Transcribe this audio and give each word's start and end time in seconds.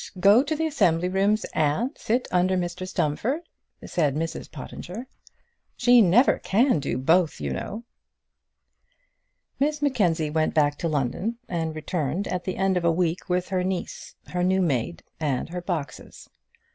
go 0.19 0.41
to 0.41 0.55
the 0.55 0.65
assembly 0.65 1.07
rooms, 1.07 1.45
and 1.53 1.95
sit 1.95 2.27
under 2.31 2.57
Mr 2.57 2.87
Stumfold!" 2.89 3.41
said 3.85 4.15
Mrs 4.15 4.49
Pottinger. 4.51 5.05
"She 5.77 6.01
never 6.01 6.39
can 6.39 6.79
do 6.79 6.97
both, 6.97 7.39
you 7.39 7.53
know." 7.53 7.83
Miss 9.59 9.79
Mackenzie 9.79 10.31
went 10.31 10.55
back 10.55 10.75
to 10.79 10.87
London, 10.87 11.37
and 11.47 11.75
returned 11.75 12.27
at 12.27 12.45
the 12.45 12.57
end 12.57 12.77
of 12.77 12.83
a 12.83 12.91
week 12.91 13.29
with 13.29 13.49
her 13.49 13.63
niece, 13.63 14.15
her 14.29 14.43
new 14.43 14.63
maid, 14.63 15.03
and 15.19 15.49
her 15.49 15.61
boxes. 15.61 16.27